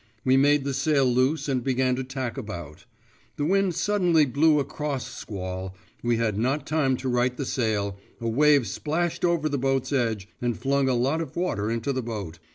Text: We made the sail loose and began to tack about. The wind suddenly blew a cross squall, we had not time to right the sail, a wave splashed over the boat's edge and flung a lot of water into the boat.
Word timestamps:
We 0.25 0.35
made 0.35 0.63
the 0.63 0.73
sail 0.73 1.05
loose 1.05 1.47
and 1.47 1.63
began 1.63 1.95
to 1.95 2.03
tack 2.03 2.35
about. 2.35 2.85
The 3.35 3.45
wind 3.45 3.75
suddenly 3.75 4.25
blew 4.25 4.59
a 4.59 4.65
cross 4.65 5.05
squall, 5.07 5.75
we 6.01 6.17
had 6.17 6.39
not 6.39 6.65
time 6.65 6.97
to 6.97 7.07
right 7.07 7.37
the 7.37 7.45
sail, 7.45 7.99
a 8.19 8.27
wave 8.27 8.65
splashed 8.65 9.23
over 9.23 9.47
the 9.47 9.59
boat's 9.59 9.93
edge 9.93 10.27
and 10.41 10.57
flung 10.57 10.89
a 10.89 10.95
lot 10.95 11.21
of 11.21 11.35
water 11.35 11.69
into 11.69 11.93
the 11.93 12.01
boat. 12.01 12.39